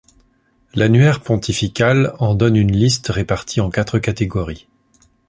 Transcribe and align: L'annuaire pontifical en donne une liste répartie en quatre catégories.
L'annuaire 0.73 1.21
pontifical 1.21 2.15
en 2.17 2.33
donne 2.33 2.55
une 2.55 2.71
liste 2.71 3.09
répartie 3.09 3.61
en 3.61 3.69
quatre 3.69 3.99
catégories. 3.99 4.67